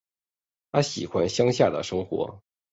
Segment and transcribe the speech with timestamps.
[0.71, 2.41] 她喜欢乡下的生活